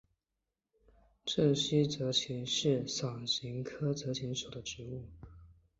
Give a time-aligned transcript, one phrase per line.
[1.25, 5.05] 滇西泽芹是伞形科泽芹属的植物。